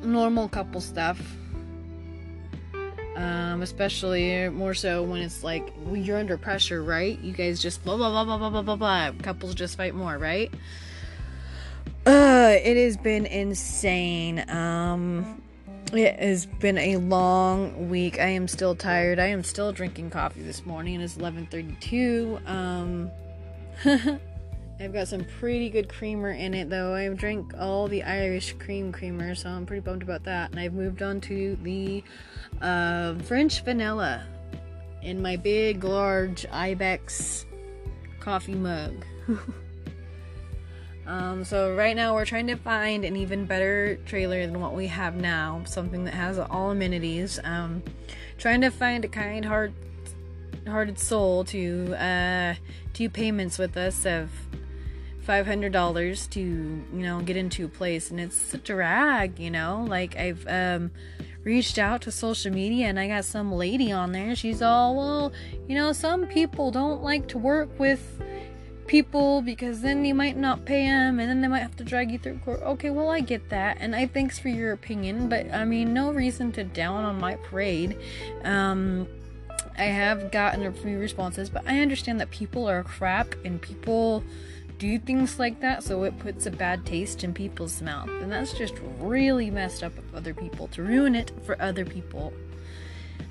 normal 0.03 0.49
couple 0.49 0.81
stuff. 0.81 1.21
Um, 3.17 3.61
especially 3.61 4.49
more 4.49 4.73
so 4.73 5.03
when 5.03 5.21
it's 5.21 5.45
like 5.45 5.71
when 5.85 6.05
you're 6.05 6.19
under 6.19 6.39
pressure, 6.39 6.83
right? 6.83 7.19
You 7.21 7.33
guys 7.33 7.61
just 7.61 7.85
blah 7.85 7.97
blah 7.97 8.11
blah 8.11 8.25
blah 8.25 8.39
blah 8.39 8.51
blah 8.51 8.63
blah 8.63 8.77
blah. 8.77 9.23
Couples 9.23 9.55
just 9.55 9.77
fight 9.77 9.95
more, 9.95 10.17
right? 10.17 10.51
Uh, 12.07 12.55
it 12.65 12.77
has 12.77 12.97
been 12.97 13.27
insane. 13.27 14.49
Um, 14.49 15.43
it 15.93 16.19
has 16.19 16.47
been 16.47 16.79
a 16.79 16.97
long 16.97 17.91
week. 17.91 18.19
I 18.19 18.29
am 18.29 18.49
still 18.49 18.75
tired. 18.75 19.19
I 19.19 19.27
am 19.27 19.43
still 19.43 19.73
drinking 19.73 20.11
coffee 20.11 20.43
this 20.43 20.65
morning. 20.65 21.01
It's 21.01 21.17
11:32. 21.17 22.49
Um, 22.49 23.11
I've 24.81 24.95
got 24.95 25.09
some 25.09 25.27
pretty 25.39 25.69
good 25.69 25.91
creamer 25.91 26.31
in 26.31 26.55
it 26.55 26.71
though. 26.71 26.95
I've 26.95 27.19
drank 27.19 27.53
all 27.59 27.87
the 27.87 28.03
Irish 28.03 28.55
cream 28.55 28.93
creamer, 28.93 29.35
so 29.35 29.51
I'm 29.51 29.67
pretty 29.67 29.83
bummed 29.83 30.03
about 30.03 30.25
that. 30.25 30.51
And 30.53 30.59
I've 30.59 30.73
moved 30.73 31.03
on 31.03 31.21
to 31.23 31.57
the 31.63 32.03
uh, 32.63 33.15
French 33.17 33.63
vanilla 33.63 34.25
in 35.03 35.21
my 35.21 35.37
big, 35.37 35.85
large 35.85 36.47
Ibex 36.51 37.45
coffee 38.21 38.55
mug. 38.55 39.05
Um, 41.07 41.43
so 41.43 41.75
right 41.75 41.97
now 41.97 42.15
we're 42.15 42.25
trying 42.25 42.47
to 42.49 42.55
find 42.55 43.05
an 43.05 43.17
even 43.17 43.45
better 43.45 43.97
trailer 44.07 44.47
than 44.47 44.61
what 44.61 44.75
we 44.75 44.87
have 44.87 45.17
now, 45.17 45.61
something 45.67 46.05
that 46.05 46.15
has 46.15 46.39
all 46.39 46.71
amenities. 46.71 47.41
Um, 47.43 47.83
trying 48.39 48.61
to 48.61 48.71
find 48.71 49.05
a 49.05 49.09
kind 49.09 49.45
heart 49.45 49.73
hearted 50.69 51.01
soul 51.01 51.43
to 51.47 51.95
uh, 51.97 52.55
do 52.93 53.09
payments 53.09 53.59
with 53.59 53.77
us 53.77 54.07
of 54.07 54.31
five 55.31 55.47
hundred 55.47 55.73
dollars 55.73 56.27
to 56.27 56.41
you 56.41 56.85
know 56.93 57.21
get 57.21 57.37
into 57.37 57.65
a 57.65 57.69
place, 57.69 58.11
and 58.11 58.19
it's 58.19 58.53
a 58.53 58.59
drag, 58.59 59.39
you 59.39 59.49
know. 59.49 59.87
Like 59.89 60.17
I've 60.17 60.45
um, 60.49 60.91
reached 61.45 61.79
out 61.79 62.03
to 62.03 62.11
social 62.11 62.53
media 62.53 62.87
and 62.87 62.99
I 62.99 63.07
got 63.07 63.25
some 63.25 63.53
lady 63.53 63.93
on 63.93 64.11
there. 64.11 64.35
She's 64.35 64.61
all, 64.61 64.97
well, 64.97 65.33
you 65.69 65.77
know, 65.77 65.93
some 65.93 66.27
people 66.27 66.73
don't 66.73 67.05
like 67.05 67.29
to 67.29 67.39
work 67.39 67.69
with 67.79 68.21
people 68.89 69.41
because 69.41 69.83
then 69.83 70.05
you 70.05 70.17
might 70.17 70.37
not 70.37 70.65
pay 70.65 70.87
them 70.87 71.21
and 71.21 71.31
then 71.31 71.41
they 71.43 71.47
might 71.47 71.61
have 71.61 71.77
to 71.77 71.85
drag 71.85 72.11
you 72.11 72.19
through 72.19 72.39
court. 72.39 72.61
Okay, 72.63 72.91
well, 72.91 73.09
I 73.09 73.21
get 73.21 73.51
that. 73.51 73.77
And 73.79 73.95
I 73.95 74.09
thanks 74.09 74.37
for 74.37 74.49
your 74.49 74.73
opinion, 74.73 75.29
but 75.29 75.49
I 75.55 75.65
mean, 75.65 75.95
no 75.95 76.11
reason 76.11 76.51
to 76.53 76.65
down 76.65 77.05
on 77.05 77.21
my 77.21 77.37
parade. 77.37 77.97
Um, 78.43 79.07
I 79.79 79.85
have 79.85 80.33
gotten 80.33 80.67
a 80.67 80.73
few 80.73 80.99
responses, 80.99 81.49
but 81.49 81.63
I 81.69 81.79
understand 81.79 82.21
that 82.21 82.33
people 82.33 82.69
are 82.69 82.83
crap 82.83 83.37
and 83.45 83.63
people 83.63 84.25
do 84.81 84.99
things 84.99 85.39
like 85.39 85.61
that, 85.61 85.85
so 85.85 86.03
it 86.05 86.19
puts 86.19 86.47
a 86.47 86.51
bad 86.51 86.87
taste 86.87 87.23
in 87.23 87.35
people's 87.35 87.83
mouth. 87.83 88.09
And 88.09 88.33
that's 88.33 88.55
just 88.55 88.75
really 88.99 89.51
messed 89.51 89.85
up 89.85 89.97
of 89.99 90.15
other 90.15 90.33
people 90.33 90.69
to 90.69 90.83
ruin 90.83 91.15
it 91.15 91.31
for 91.45 91.61
other 91.61 91.85
people. 91.85 92.33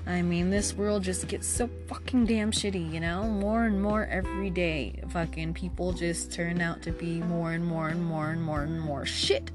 I 0.06 0.22
mean, 0.22 0.48
this 0.50 0.74
world 0.74 1.02
just 1.02 1.26
gets 1.26 1.48
so 1.48 1.68
fucking 1.88 2.26
damn 2.26 2.52
shitty, 2.52 2.92
you 2.92 3.00
know? 3.00 3.24
More 3.24 3.64
and 3.64 3.82
more 3.82 4.06
every 4.06 4.48
day. 4.48 5.02
Fucking 5.10 5.52
people 5.54 5.92
just 5.92 6.32
turn 6.32 6.60
out 6.60 6.82
to 6.82 6.92
be 6.92 7.20
more 7.20 7.52
and 7.52 7.66
more 7.66 7.88
and 7.88 8.02
more 8.02 8.30
and 8.30 8.40
more 8.40 8.62
and 8.62 8.80
more 8.80 9.04
shit. 9.04 9.50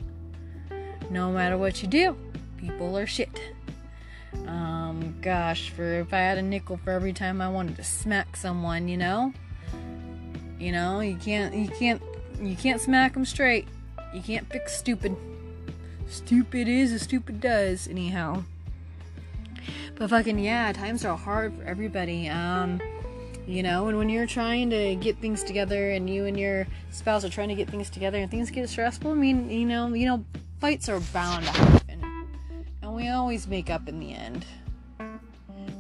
No 1.10 1.32
matter 1.32 1.58
what 1.58 1.82
you 1.82 1.88
do, 1.88 2.18
people 2.58 2.98
are 2.98 3.08
shit. 3.08 3.42
Um, 4.48 5.16
gosh, 5.22 5.70
for 5.70 6.02
if 6.02 6.14
I 6.14 6.18
had 6.18 6.38
a 6.38 6.42
nickel 6.42 6.78
for 6.78 6.92
every 6.92 7.14
time 7.14 7.42
I 7.42 7.48
wanted 7.48 7.78
to 7.78 7.86
smack 7.86 8.36
someone, 8.36 8.90
you 8.90 8.98
know? 8.98 9.34
You 10.60 10.72
know, 10.72 11.02
you 11.02 11.16
can't, 11.18 11.54
you 11.54 11.68
can't, 11.68 12.02
you 12.42 12.56
can't 12.56 12.80
smack 12.80 13.14
them 13.14 13.26
straight. 13.26 13.68
You 14.14 14.22
can't 14.22 14.50
fix 14.50 14.78
stupid. 14.78 15.16
Stupid 16.08 16.68
is 16.68 16.94
as 16.94 17.02
stupid 17.02 17.42
does, 17.42 17.88
anyhow. 17.88 18.44
But 19.96 20.10
fucking 20.10 20.40
yeah, 20.40 20.72
times 20.72 21.04
are 21.06 21.18
hard 21.18 21.54
for 21.56 21.64
everybody. 21.64 22.30
Um, 22.30 22.82
you 23.48 23.64
know, 23.64 23.88
and 23.88 23.98
when 23.98 24.10
you're 24.10 24.26
trying 24.26 24.70
to 24.70 24.96
get 24.96 25.18
things 25.18 25.44
together, 25.44 25.92
and 25.92 26.10
you 26.10 26.26
and 26.26 26.40
your 26.40 26.68
spouse 26.92 27.24
are 27.24 27.30
trying 27.30 27.50
to 27.50 27.56
get 27.56 27.70
things 27.70 27.90
together, 27.90 28.18
and 28.20 28.30
things 28.30 28.50
get 28.50 28.70
stressful. 28.70 29.12
I 29.12 29.16
mean, 29.16 29.50
you 29.50 29.66
know, 29.66 29.94
you 29.94 30.06
know, 30.06 30.26
fights 30.60 30.90
are 30.90 31.00
bound 31.00 31.46
to 31.46 31.52
happen, 31.52 32.28
and 32.82 32.96
we 32.96 33.10
always 33.10 33.48
make 33.48 33.70
up 33.70 33.88
in 33.88 34.00
the 34.00 34.14
end. 34.14 34.46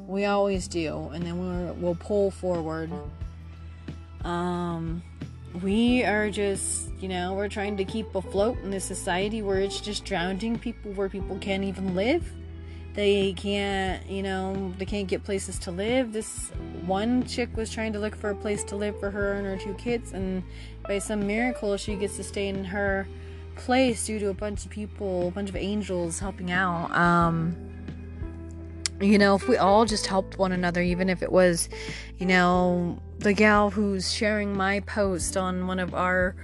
We 0.07 0.25
always 0.25 0.67
do, 0.67 1.09
and 1.13 1.23
then 1.25 1.39
we'll 1.39 1.73
we'll 1.75 1.95
pull 1.95 2.31
forward. 2.31 2.91
Um, 4.25 5.01
we 5.61 6.03
are 6.03 6.29
just, 6.29 6.89
you 6.99 7.07
know, 7.07 7.33
we're 7.33 7.47
trying 7.47 7.77
to 7.77 7.85
keep 7.85 8.13
afloat 8.15 8.57
in 8.63 8.71
this 8.71 8.83
society 8.83 9.41
where 9.41 9.59
it's 9.59 9.79
just 9.79 10.03
drowning 10.03 10.59
people, 10.59 10.91
where 10.91 11.07
people 11.07 11.37
can't 11.37 11.63
even 11.63 11.95
live 11.95 12.29
they 12.95 13.33
can't, 13.33 14.09
you 14.09 14.23
know, 14.23 14.73
they 14.77 14.85
can't 14.85 15.07
get 15.07 15.23
places 15.23 15.59
to 15.59 15.71
live. 15.71 16.13
This 16.13 16.49
one 16.85 17.25
chick 17.25 17.55
was 17.57 17.69
trying 17.69 17.91
to 17.93 17.99
look 17.99 18.15
for 18.15 18.29
a 18.29 18.35
place 18.35 18.63
to 18.65 18.77
live 18.77 18.97
for 18.99 19.11
her 19.11 19.33
and 19.33 19.45
her 19.45 19.57
two 19.57 19.73
kids, 19.73 20.13
and 20.13 20.41
by 20.87 20.99
some 20.99 21.27
miracle, 21.27 21.75
she 21.75 21.95
gets 21.95 22.15
to 22.15 22.23
stay 22.23 22.47
in 22.47 22.63
her 22.63 23.05
place 23.57 24.05
due 24.05 24.17
to 24.19 24.29
a 24.29 24.33
bunch 24.33 24.63
of 24.63 24.71
people, 24.71 25.27
a 25.27 25.31
bunch 25.31 25.49
of 25.49 25.57
angels 25.57 26.19
helping 26.19 26.51
out. 26.51 26.89
Um, 26.95 27.55
you 29.01 29.17
know, 29.17 29.35
if 29.35 29.49
we 29.49 29.57
all 29.57 29.83
just 29.83 30.07
helped 30.07 30.39
one 30.39 30.53
another, 30.53 30.81
even 30.81 31.09
if 31.09 31.21
it 31.21 31.33
was, 31.33 31.67
you 32.17 32.25
know, 32.25 32.97
the 33.19 33.33
gal 33.33 33.69
who's 33.69 34.11
sharing 34.11 34.55
my 34.55 34.81
post 34.81 35.37
on 35.37 35.67
one 35.67 35.79
of 35.79 35.93
our 35.93 36.35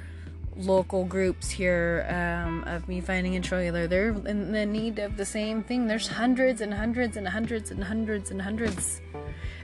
local 0.55 1.05
groups 1.05 1.49
here 1.49 2.05
um, 2.09 2.63
of 2.65 2.87
me 2.87 3.01
finding 3.01 3.35
a 3.35 3.41
trailer. 3.41 3.87
They're 3.87 4.09
in 4.09 4.51
the 4.51 4.65
need 4.65 4.99
of 4.99 5.17
the 5.17 5.25
same 5.25 5.63
thing. 5.63 5.87
There's 5.87 6.07
hundreds 6.07 6.61
and 6.61 6.73
hundreds 6.73 7.17
and 7.17 7.27
hundreds 7.27 7.71
and 7.71 7.83
hundreds 7.83 8.31
and 8.31 8.41
hundreds 8.41 9.01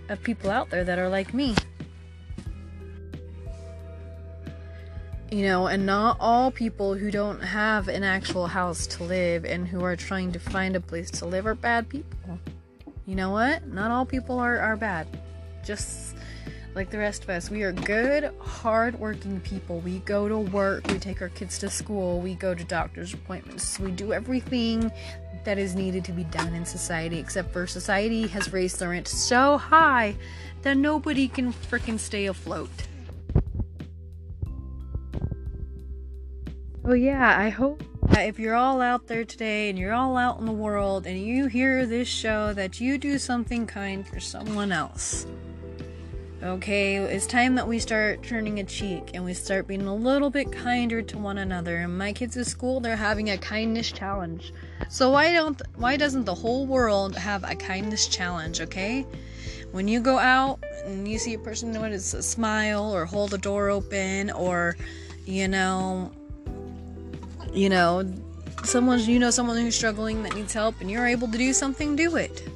of 0.09 0.21
people 0.23 0.49
out 0.49 0.69
there 0.69 0.83
that 0.83 0.99
are 0.99 1.09
like 1.09 1.33
me. 1.33 1.55
You 5.29 5.43
know, 5.43 5.67
and 5.67 5.85
not 5.85 6.17
all 6.21 6.51
people 6.51 6.93
who 6.93 7.11
don't 7.11 7.41
have 7.41 7.89
an 7.89 8.03
actual 8.03 8.47
house 8.47 8.87
to 8.87 9.03
live 9.03 9.43
and 9.43 9.67
who 9.67 9.83
are 9.83 9.97
trying 9.97 10.31
to 10.31 10.39
find 10.39 10.75
a 10.75 10.79
place 10.79 11.11
to 11.11 11.25
live 11.25 11.45
are 11.45 11.55
bad 11.55 11.89
people. 11.89 12.39
You 13.05 13.15
know 13.15 13.31
what? 13.31 13.67
Not 13.67 13.91
all 13.91 14.05
people 14.05 14.39
are, 14.39 14.57
are 14.59 14.77
bad. 14.77 15.07
Just 15.65 16.16
like 16.77 16.91
the 16.91 16.97
rest 16.99 17.23
of 17.23 17.29
us. 17.31 17.49
We 17.49 17.63
are 17.63 17.71
good, 17.71 18.31
hard-working 18.39 19.39
people. 19.39 19.79
We 19.79 19.97
go 19.99 20.27
to 20.27 20.37
work, 20.37 20.85
we 20.87 20.99
take 20.99 21.23
our 21.23 21.29
kids 21.29 21.57
to 21.59 21.71
school, 21.71 22.21
we 22.21 22.35
go 22.35 22.53
to 22.53 22.63
doctor's 22.63 23.15
appointments. 23.15 23.79
We 23.79 23.89
do 23.89 24.13
everything 24.13 24.91
that 25.43 25.57
is 25.57 25.73
needed 25.73 26.05
to 26.05 26.11
be 26.11 26.23
done 26.25 26.53
in 26.53 26.65
society, 26.65 27.17
except 27.17 27.51
for 27.51 27.65
society 27.65 28.27
has 28.27 28.53
raised 28.53 28.77
the 28.77 28.87
rent 28.87 29.07
so 29.07 29.57
high 29.57 30.15
that 30.61 30.77
nobody 30.77 31.27
can 31.27 31.51
freaking 31.51 31.97
stay 31.97 32.27
afloat. 32.27 32.69
Well, 36.83 36.95
yeah, 36.95 37.39
I 37.39 37.49
hope 37.49 37.83
that 38.09 38.27
if 38.27 38.37
you're 38.37 38.55
all 38.55 38.81
out 38.81 39.07
there 39.07 39.25
today 39.25 39.71
and 39.71 39.79
you're 39.79 39.93
all 39.93 40.15
out 40.15 40.39
in 40.39 40.45
the 40.45 40.51
world 40.51 41.07
and 41.07 41.19
you 41.19 41.47
hear 41.47 41.87
this 41.87 42.07
show, 42.07 42.53
that 42.53 42.79
you 42.79 42.99
do 42.99 43.17
something 43.17 43.65
kind 43.65 44.07
for 44.07 44.19
someone 44.19 44.71
else. 44.71 45.25
Okay, 46.47 46.95
it's 46.95 47.27
time 47.27 47.55
that 47.55 47.67
we 47.67 47.77
start 47.77 48.23
turning 48.23 48.61
a 48.61 48.63
cheek 48.63 49.11
and 49.13 49.25
we 49.25 49.33
start 49.33 49.67
being 49.67 49.85
a 49.85 49.93
little 49.93 50.29
bit 50.29 50.49
kinder 50.49 51.01
to 51.01 51.17
one 51.17 51.39
another. 51.39 51.75
And 51.75 51.97
my 51.97 52.13
kids 52.13 52.37
at 52.37 52.45
school, 52.47 52.79
they're 52.79 52.95
having 52.95 53.31
a 53.31 53.37
kindness 53.37 53.91
challenge. 53.91 54.53
So 54.87 55.09
why 55.09 55.33
don't 55.33 55.61
why 55.75 55.97
doesn't 55.97 56.23
the 56.23 56.33
whole 56.33 56.65
world 56.65 57.17
have 57.17 57.43
a 57.43 57.53
kindness 57.53 58.07
challenge, 58.07 58.61
okay? 58.61 59.05
When 59.73 59.89
you 59.89 59.99
go 59.99 60.17
out 60.17 60.63
and 60.85 61.05
you 61.05 61.19
see 61.19 61.33
a 61.33 61.39
person 61.39 61.73
doing 61.73 61.91
a 61.91 61.99
smile 61.99 62.95
or 62.95 63.03
hold 63.03 63.33
a 63.33 63.37
door 63.37 63.69
open 63.69 64.31
or 64.31 64.77
you 65.25 65.49
know 65.49 66.13
you 67.51 67.67
know 67.67 68.09
someone's 68.63 69.05
you 69.05 69.19
know 69.19 69.31
someone 69.31 69.57
who's 69.57 69.75
struggling 69.75 70.23
that 70.23 70.33
needs 70.33 70.53
help 70.53 70.79
and 70.79 70.89
you're 70.89 71.07
able 71.07 71.27
to 71.27 71.37
do 71.37 71.51
something, 71.51 71.97
do 71.97 72.15
it. 72.15 72.47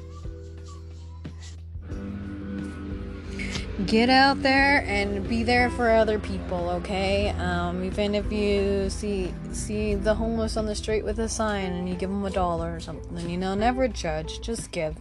Get 3.92 4.08
out 4.08 4.42
there 4.42 4.82
and 4.86 5.28
be 5.28 5.42
there 5.42 5.68
for 5.68 5.90
other 5.90 6.18
people 6.18 6.70
okay? 6.70 7.28
Um, 7.28 7.84
even 7.84 8.14
if 8.14 8.32
you 8.32 8.88
see 8.88 9.34
see 9.52 9.94
the 9.96 10.14
homeless 10.14 10.56
on 10.56 10.64
the 10.64 10.74
street 10.74 11.04
with 11.04 11.18
a 11.18 11.28
sign 11.28 11.72
and 11.72 11.86
you 11.86 11.94
give 11.94 12.08
them 12.08 12.24
a 12.24 12.30
dollar 12.30 12.74
or 12.74 12.80
something 12.80 13.28
you 13.28 13.36
know 13.36 13.54
never 13.54 13.88
judge 13.88 14.40
just 14.40 14.70
give 14.70 14.96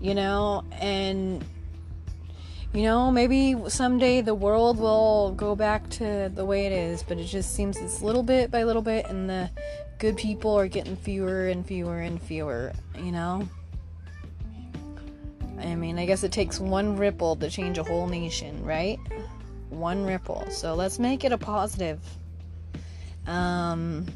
you 0.00 0.14
know? 0.14 0.64
And 0.72 1.44
you 2.72 2.80
know 2.80 3.10
maybe 3.10 3.54
someday 3.68 4.22
the 4.22 4.34
world 4.34 4.78
will 4.78 5.32
go 5.32 5.54
back 5.54 5.86
to 5.90 6.32
the 6.34 6.46
way 6.46 6.64
it 6.64 6.72
is 6.72 7.02
but 7.02 7.18
it 7.18 7.24
just 7.24 7.54
seems 7.54 7.76
it's 7.76 8.00
little 8.00 8.22
bit 8.22 8.50
by 8.50 8.64
little 8.64 8.80
bit 8.80 9.04
and 9.04 9.28
the 9.28 9.50
good 9.98 10.16
people 10.16 10.58
are 10.58 10.66
getting 10.66 10.96
fewer 10.96 11.48
and 11.48 11.66
fewer 11.66 12.00
and 12.00 12.22
fewer 12.22 12.72
you 12.96 13.12
know 13.12 13.46
I 15.60 15.74
mean, 15.74 15.98
I 15.98 16.06
guess 16.06 16.22
it 16.22 16.32
takes 16.32 16.60
one 16.60 16.96
ripple 16.96 17.36
to 17.36 17.50
change 17.50 17.78
a 17.78 17.82
whole 17.82 18.06
nation, 18.06 18.64
right? 18.64 18.98
One 19.70 20.04
ripple. 20.04 20.44
So 20.50 20.74
let's 20.74 20.98
make 20.98 21.24
it 21.24 21.32
a 21.32 21.38
positive. 21.38 22.00
Um, 23.26 24.06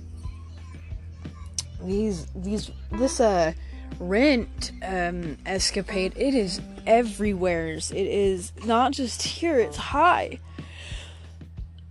these 1.84 2.26
these 2.34 2.70
this 2.92 3.20
uh 3.20 3.52
rent 3.98 4.72
um 4.84 5.36
escapade 5.46 6.12
it 6.16 6.34
is 6.34 6.60
everywhere's 6.86 7.90
it 7.92 8.06
is 8.06 8.52
not 8.64 8.92
just 8.92 9.22
here 9.22 9.58
it's 9.58 9.76
high 9.76 10.38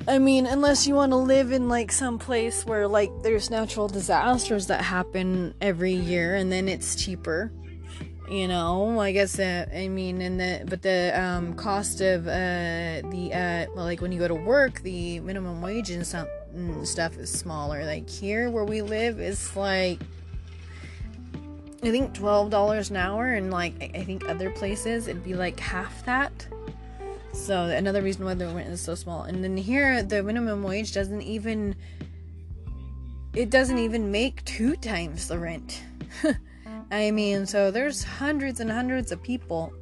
i 0.08 0.18
mean 0.18 0.46
unless 0.46 0.88
you 0.88 0.96
want 0.96 1.12
to 1.12 1.18
live 1.18 1.52
in 1.52 1.70
like 1.70 1.92
some 1.92 2.18
place 2.18 2.66
where 2.66 2.88
like 2.88 3.12
there's 3.24 3.50
natural 3.50 3.88
disasters 3.88 4.68
that 4.68 4.82
happen 4.82 5.54
every 5.62 5.94
year 5.94 6.36
and 6.36 6.52
then 6.52 6.68
it's 6.68 6.96
cheaper 6.96 7.52
you 8.32 8.48
know 8.48 9.00
i 9.00 9.12
guess 9.12 9.38
uh, 9.40 9.66
i 9.76 9.88
mean 9.88 10.22
and 10.22 10.40
the 10.40 10.64
but 10.68 10.82
the 10.82 11.12
um, 11.22 11.54
cost 11.54 12.02
of 12.02 12.26
uh, 12.28 13.02
the 13.12 13.30
uh, 13.34 13.66
well, 13.76 13.86
like 13.86 14.02
when 14.02 14.12
you 14.12 14.20
go 14.20 14.28
to 14.28 14.36
work 14.36 14.82
the 14.82 15.20
minimum 15.20 15.62
wage 15.62 15.90
and 15.90 16.08
some 16.08 16.26
and 16.54 16.88
stuff 16.88 17.18
is 17.18 17.32
smaller. 17.32 17.86
Like 17.86 18.10
here 18.10 18.50
where 18.50 18.66
we 18.66 18.82
live 18.82 19.20
is 19.20 19.56
like 19.56 20.00
i 21.84 21.90
think 21.90 22.14
$12 22.14 22.90
an 22.90 22.96
hour 22.96 23.34
and 23.34 23.52
like 23.52 23.92
i 23.96 24.04
think 24.04 24.28
other 24.30 24.52
places 24.52 25.08
it'd 25.08 25.24
be 25.24 25.34
like 25.34 25.60
half 25.60 26.06
that. 26.06 26.48
So 27.34 27.64
another 27.64 28.02
reason 28.02 28.26
why 28.26 28.34
the 28.34 28.48
rent 28.48 28.70
is 28.70 28.82
so 28.82 28.94
small. 28.94 29.24
And 29.24 29.44
then 29.44 29.56
here 29.56 30.04
the 30.04 30.22
minimum 30.22 30.64
wage 30.64 30.94
doesn't 30.94 31.22
even 31.22 31.76
it 33.34 33.50
doesn't 33.50 33.78
even 33.78 34.12
make 34.12 34.44
two 34.44 34.76
times 34.76 35.30
the 35.30 35.40
rent 35.40 35.82
I 36.92 37.10
mean, 37.12 37.46
so 37.46 37.72
there's 37.72 38.04
hundreds 38.04 38.60
and 38.60 38.70
hundreds 38.70 39.14
of 39.14 39.24
people, 39.24 39.74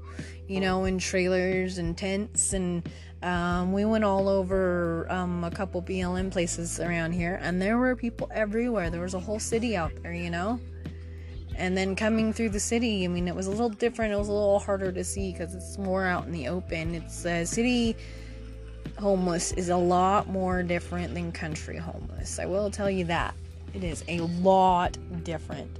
you 0.47 0.59
know, 0.59 0.85
in 0.85 0.99
trailers 0.99 1.79
and 1.79 1.97
tents, 1.97 2.53
and 2.53 2.87
um, 3.23 3.73
we 3.73 3.83
went 3.83 4.03
all 4.03 4.29
over 4.29 5.07
um, 5.09 5.43
a 5.43 5.49
couple 5.49 5.81
BLM 5.81 6.31
places 6.31 6.79
around 6.79 7.13
here, 7.13 7.39
and 7.41 7.59
there 7.59 7.79
were 7.79 7.95
people 7.95 8.29
everywhere. 8.31 8.91
There 8.91 9.01
was 9.01 9.15
a 9.15 9.19
whole 9.19 9.39
city 9.39 9.75
out 9.75 9.91
there, 10.03 10.13
you 10.13 10.29
know. 10.29 10.59
And 11.55 11.75
then 11.75 11.95
coming 11.95 12.31
through 12.31 12.49
the 12.49 12.59
city, 12.59 13.03
I 13.03 13.07
mean, 13.07 13.27
it 13.27 13.35
was 13.35 13.47
a 13.47 13.51
little 13.51 13.69
different. 13.69 14.13
It 14.13 14.17
was 14.17 14.29
a 14.29 14.33
little 14.33 14.59
harder 14.59 14.91
to 14.91 15.03
see 15.03 15.31
because 15.31 15.55
it's 15.55 15.77
more 15.77 16.05
out 16.05 16.25
in 16.25 16.31
the 16.31 16.47
open. 16.47 16.95
It's 16.95 17.25
a 17.25 17.43
city 17.43 17.97
homeless 18.97 19.53
is 19.53 19.69
a 19.69 19.77
lot 19.77 20.27
more 20.27 20.61
different 20.61 21.13
than 21.13 21.31
country 21.31 21.77
homeless. 21.77 22.37
I 22.37 22.45
will 22.45 22.69
tell 22.69 22.89
you 22.89 23.05
that. 23.05 23.33
It 23.73 23.83
is 23.83 24.03
a 24.07 24.19
lot 24.21 24.97
different. 25.23 25.79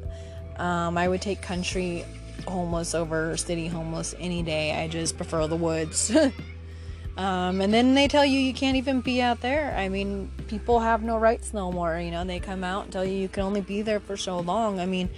Um, 0.59 0.97
I 0.97 1.07
would 1.07 1.21
take 1.21 1.41
country 1.41 2.05
homeless 2.47 2.93
over 2.93 3.35
city 3.37 3.67
homeless 3.67 4.13
any 4.19 4.43
day. 4.43 4.73
I 4.73 4.87
just 4.87 5.17
prefer 5.17 5.47
the 5.47 5.55
woods. 5.55 6.15
um, 7.17 7.61
and 7.61 7.73
then 7.73 7.95
they 7.95 8.07
tell 8.07 8.25
you 8.25 8.39
you 8.39 8.53
can't 8.53 8.77
even 8.77 9.01
be 9.01 9.21
out 9.21 9.41
there. 9.41 9.73
I 9.75 9.89
mean, 9.89 10.29
people 10.47 10.79
have 10.81 11.01
no 11.01 11.17
rights 11.17 11.53
no 11.53 11.71
more. 11.71 11.97
You 11.97 12.11
know, 12.11 12.23
they 12.25 12.39
come 12.39 12.63
out 12.63 12.83
and 12.83 12.93
tell 12.93 13.05
you 13.05 13.13
you 13.13 13.29
can 13.29 13.43
only 13.43 13.61
be 13.61 13.81
there 13.81 13.99
for 13.99 14.17
so 14.17 14.39
long. 14.39 14.79
I 14.79 14.85
mean, 14.85 15.09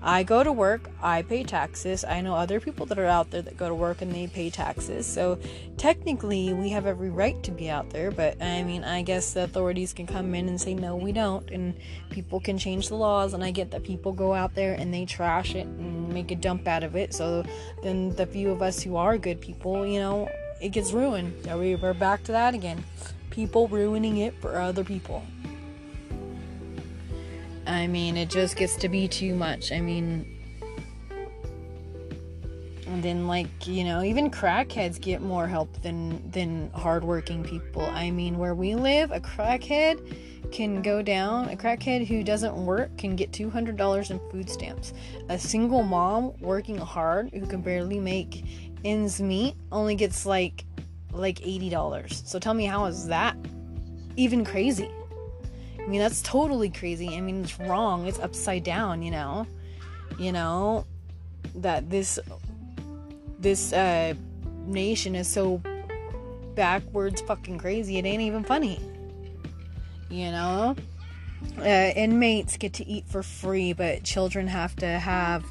I 0.00 0.22
go 0.22 0.44
to 0.44 0.52
work, 0.52 0.88
I 1.02 1.22
pay 1.22 1.42
taxes. 1.42 2.04
I 2.04 2.20
know 2.20 2.34
other 2.34 2.60
people 2.60 2.86
that 2.86 2.98
are 2.98 3.06
out 3.06 3.30
there 3.30 3.42
that 3.42 3.56
go 3.56 3.68
to 3.68 3.74
work 3.74 4.00
and 4.00 4.12
they 4.12 4.28
pay 4.28 4.48
taxes. 4.48 5.06
So 5.06 5.38
technically, 5.76 6.52
we 6.52 6.68
have 6.70 6.86
every 6.86 7.10
right 7.10 7.42
to 7.42 7.50
be 7.50 7.68
out 7.68 7.90
there, 7.90 8.12
but 8.12 8.40
I 8.40 8.62
mean, 8.62 8.84
I 8.84 9.02
guess 9.02 9.32
the 9.32 9.44
authorities 9.44 9.92
can 9.92 10.06
come 10.06 10.34
in 10.36 10.48
and 10.48 10.60
say, 10.60 10.74
no, 10.74 10.94
we 10.94 11.10
don't. 11.10 11.50
And 11.50 11.74
people 12.10 12.38
can 12.38 12.58
change 12.58 12.88
the 12.88 12.94
laws. 12.94 13.34
And 13.34 13.42
I 13.42 13.50
get 13.50 13.72
that 13.72 13.82
people 13.82 14.12
go 14.12 14.34
out 14.34 14.54
there 14.54 14.74
and 14.74 14.94
they 14.94 15.04
trash 15.04 15.54
it 15.56 15.66
and 15.66 16.08
make 16.14 16.30
a 16.30 16.36
dump 16.36 16.68
out 16.68 16.84
of 16.84 16.94
it. 16.94 17.12
So 17.12 17.44
then 17.82 18.14
the 18.14 18.26
few 18.26 18.50
of 18.50 18.62
us 18.62 18.82
who 18.82 18.96
are 18.96 19.18
good 19.18 19.40
people, 19.40 19.84
you 19.84 19.98
know, 19.98 20.30
it 20.60 20.68
gets 20.70 20.92
ruined. 20.92 21.34
We're 21.44 21.92
back 21.94 22.22
to 22.24 22.32
that 22.32 22.54
again. 22.54 22.84
People 23.30 23.68
ruining 23.68 24.18
it 24.18 24.34
for 24.40 24.60
other 24.60 24.84
people. 24.84 25.24
I 27.68 27.86
mean, 27.86 28.16
it 28.16 28.30
just 28.30 28.56
gets 28.56 28.76
to 28.76 28.88
be 28.88 29.06
too 29.06 29.34
much. 29.34 29.72
I 29.72 29.80
mean, 29.80 30.34
and 32.86 33.02
then 33.02 33.28
like 33.28 33.66
you 33.66 33.84
know, 33.84 34.02
even 34.02 34.30
crackheads 34.30 34.98
get 34.98 35.20
more 35.20 35.46
help 35.46 35.82
than 35.82 36.30
than 36.30 36.70
hardworking 36.74 37.44
people. 37.44 37.82
I 37.82 38.10
mean, 38.10 38.38
where 38.38 38.54
we 38.54 38.74
live, 38.74 39.10
a 39.10 39.20
crackhead 39.20 40.50
can 40.50 40.80
go 40.80 41.02
down. 41.02 41.50
A 41.50 41.56
crackhead 41.56 42.06
who 42.06 42.24
doesn't 42.24 42.56
work 42.56 42.96
can 42.96 43.14
get 43.14 43.34
two 43.34 43.50
hundred 43.50 43.76
dollars 43.76 44.10
in 44.10 44.18
food 44.30 44.48
stamps. 44.48 44.94
A 45.28 45.38
single 45.38 45.82
mom 45.82 46.32
working 46.40 46.78
hard 46.78 47.30
who 47.34 47.46
can 47.46 47.60
barely 47.60 48.00
make 48.00 48.44
ends 48.82 49.20
meet 49.20 49.54
only 49.70 49.94
gets 49.94 50.24
like 50.24 50.64
like 51.12 51.46
eighty 51.46 51.68
dollars. 51.68 52.22
So 52.24 52.38
tell 52.38 52.54
me, 52.54 52.64
how 52.64 52.86
is 52.86 53.06
that 53.08 53.36
even 54.16 54.42
crazy? 54.42 54.90
I 55.88 55.90
mean, 55.90 56.00
that's 56.00 56.20
totally 56.20 56.68
crazy. 56.68 57.16
I 57.16 57.22
mean, 57.22 57.42
it's 57.44 57.58
wrong. 57.58 58.06
It's 58.06 58.18
upside 58.18 58.62
down, 58.62 59.00
you 59.00 59.10
know? 59.10 59.46
You 60.18 60.32
know, 60.32 60.84
that 61.54 61.88
this 61.88 62.18
this 63.38 63.72
uh 63.72 64.12
nation 64.66 65.14
is 65.14 65.28
so 65.28 65.62
backwards 66.54 67.22
fucking 67.22 67.56
crazy. 67.56 67.96
It 67.96 68.04
ain't 68.04 68.20
even 68.20 68.44
funny. 68.44 68.78
You 70.10 70.30
know? 70.30 70.76
Uh, 71.58 71.92
inmates 71.96 72.58
get 72.58 72.74
to 72.74 72.86
eat 72.86 73.06
for 73.08 73.22
free, 73.22 73.72
but 73.72 74.04
children 74.04 74.46
have 74.46 74.76
to 74.76 74.86
have, 74.86 75.42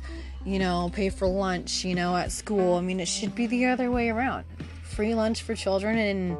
you 0.46 0.60
know, 0.60 0.91
pay 0.94 1.10
for 1.10 1.27
lunch, 1.27 1.84
you 1.84 1.96
know, 1.96 2.15
at 2.15 2.32
school. 2.32 2.75
I 2.75 2.82
mean, 2.82 3.00
it 3.00 3.08
should 3.08 3.34
be 3.34 3.48
the 3.48 3.65
other 3.65 3.89
way 3.89 4.10
around. 4.10 4.46
Free 4.84 5.15
lunch 5.15 5.41
for 5.41 5.56
children 5.56 5.98
and 5.98 6.38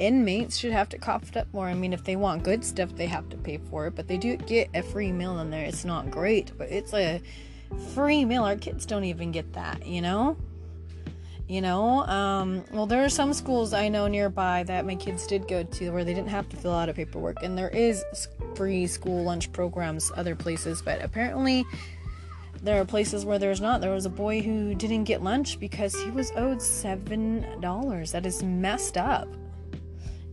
inmates 0.00 0.56
should 0.56 0.72
have 0.72 0.88
to 0.88 0.98
cough 0.98 1.28
it 1.28 1.36
up 1.36 1.46
more. 1.52 1.68
I 1.68 1.74
mean, 1.74 1.92
if 1.92 2.02
they 2.04 2.16
want 2.16 2.42
good 2.42 2.64
stuff, 2.64 2.96
they 2.96 3.06
have 3.06 3.28
to 3.28 3.36
pay 3.36 3.58
for 3.70 3.86
it, 3.86 3.94
but 3.94 4.08
they 4.08 4.16
do 4.16 4.36
get 4.36 4.70
a 4.74 4.82
free 4.82 5.12
meal 5.12 5.38
in 5.38 5.50
there. 5.50 5.64
It's 5.64 5.84
not 5.84 6.10
great, 6.10 6.52
but 6.56 6.70
it's 6.70 6.94
a 6.94 7.20
free 7.94 8.24
meal. 8.24 8.44
Our 8.44 8.56
kids 8.56 8.86
don't 8.86 9.04
even 9.04 9.30
get 9.30 9.52
that, 9.52 9.86
you 9.86 10.00
know? 10.00 10.36
You 11.46 11.60
know, 11.60 12.06
um, 12.06 12.64
well, 12.72 12.86
there 12.86 13.04
are 13.04 13.08
some 13.08 13.32
schools 13.32 13.72
I 13.72 13.88
know 13.88 14.06
nearby 14.06 14.62
that 14.64 14.86
my 14.86 14.94
kids 14.94 15.26
did 15.26 15.48
go 15.48 15.64
to 15.64 15.90
where 15.90 16.04
they 16.04 16.14
didn't 16.14 16.28
have 16.28 16.48
to 16.50 16.56
fill 16.56 16.72
out 16.72 16.88
a 16.88 16.94
paperwork, 16.94 17.42
and 17.42 17.58
there 17.58 17.70
is 17.70 18.04
free 18.54 18.86
school 18.86 19.24
lunch 19.24 19.52
programs 19.52 20.12
other 20.16 20.36
places, 20.36 20.80
but 20.80 21.02
apparently 21.02 21.64
there 22.62 22.80
are 22.80 22.84
places 22.84 23.24
where 23.24 23.40
there's 23.40 23.60
not. 23.60 23.80
There 23.80 23.90
was 23.90 24.06
a 24.06 24.10
boy 24.10 24.42
who 24.42 24.76
didn't 24.76 25.04
get 25.04 25.24
lunch 25.24 25.58
because 25.58 25.92
he 26.00 26.10
was 26.10 26.30
owed 26.36 26.62
seven 26.62 27.44
dollars. 27.60 28.12
That 28.12 28.26
is 28.26 28.44
messed 28.44 28.96
up 28.96 29.26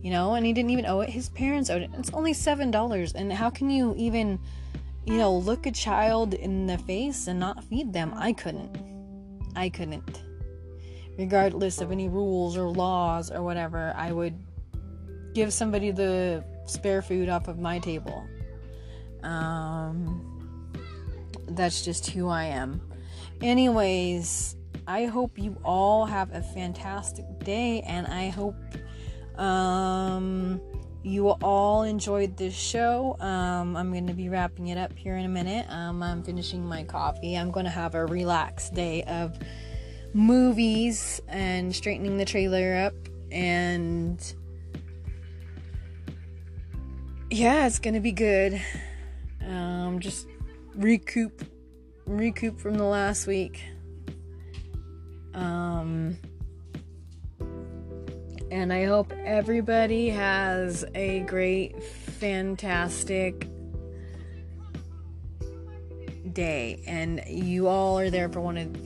you 0.02 0.10
know, 0.10 0.34
and 0.34 0.46
he 0.46 0.52
didn't 0.52 0.70
even 0.70 0.86
owe 0.86 1.00
it. 1.00 1.10
His 1.10 1.28
parents 1.30 1.70
owed 1.70 1.82
it. 1.82 1.90
It's 1.98 2.10
only 2.12 2.32
seven 2.32 2.70
dollars, 2.70 3.14
and 3.14 3.32
how 3.32 3.50
can 3.50 3.70
you 3.70 3.94
even, 3.96 4.38
you 5.04 5.16
know, 5.16 5.36
look 5.36 5.66
a 5.66 5.72
child 5.72 6.34
in 6.34 6.66
the 6.66 6.78
face 6.78 7.26
and 7.26 7.40
not 7.40 7.64
feed 7.64 7.92
them? 7.92 8.12
I 8.16 8.32
couldn't. 8.32 8.76
I 9.56 9.68
couldn't. 9.68 10.22
Regardless 11.18 11.80
of 11.80 11.90
any 11.90 12.08
rules 12.08 12.56
or 12.56 12.68
laws 12.68 13.30
or 13.30 13.42
whatever, 13.42 13.92
I 13.96 14.12
would 14.12 14.34
give 15.34 15.52
somebody 15.52 15.90
the 15.90 16.44
spare 16.66 17.02
food 17.02 17.28
off 17.28 17.48
of 17.48 17.58
my 17.58 17.78
table. 17.80 18.24
Um, 19.22 20.72
that's 21.48 21.84
just 21.84 22.10
who 22.10 22.28
I 22.28 22.44
am. 22.44 22.80
Anyways, 23.40 24.54
I 24.86 25.06
hope 25.06 25.38
you 25.38 25.56
all 25.64 26.06
have 26.06 26.32
a 26.32 26.40
fantastic 26.40 27.24
day, 27.40 27.80
and 27.82 28.06
I 28.06 28.28
hope 28.28 28.56
um, 29.38 30.60
you 31.02 31.28
all 31.28 31.82
enjoyed 31.84 32.36
this 32.36 32.54
show. 32.54 33.16
Um, 33.20 33.76
I'm 33.76 33.90
going 33.92 34.08
to 34.08 34.14
be 34.14 34.28
wrapping 34.28 34.68
it 34.68 34.78
up 34.78 34.92
here 34.96 35.16
in 35.16 35.24
a 35.24 35.28
minute. 35.28 35.66
Um, 35.70 36.02
I'm 36.02 36.22
finishing 36.22 36.66
my 36.66 36.82
coffee. 36.82 37.36
I'm 37.36 37.50
going 37.50 37.64
to 37.64 37.70
have 37.70 37.94
a 37.94 38.04
relaxed 38.04 38.74
day 38.74 39.02
of 39.04 39.38
movies 40.12 41.20
and 41.28 41.74
straightening 41.74 42.16
the 42.16 42.24
trailer 42.24 42.74
up 42.74 42.94
and 43.30 44.34
yeah, 47.30 47.66
it's 47.66 47.78
going 47.78 47.94
to 47.94 48.00
be 48.00 48.12
good. 48.12 48.60
Um, 49.46 50.00
just 50.00 50.26
recoup 50.74 51.44
recoup 52.06 52.58
from 52.58 52.74
the 52.74 52.84
last 52.84 53.26
week. 53.26 53.62
Um 55.34 56.16
and 58.50 58.72
I 58.72 58.84
hope 58.84 59.12
everybody 59.24 60.08
has 60.10 60.84
a 60.94 61.20
great, 61.20 61.82
fantastic 61.82 63.48
day. 66.32 66.82
And 66.86 67.22
you 67.26 67.68
all 67.68 67.98
are 67.98 68.10
there 68.10 68.28
for 68.28 68.40
one 68.40 68.56
of. 68.56 68.76